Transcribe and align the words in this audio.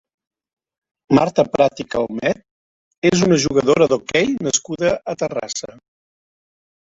Marta 1.17 1.43
Prat 1.55 1.83
i 1.83 1.85
Calmet 1.95 2.41
és 3.11 3.21
una 3.27 3.37
jugadora 3.43 3.89
d'hoquei 3.93 4.33
nascuda 4.49 4.95
a 5.15 5.17
Terrassa. 5.21 5.73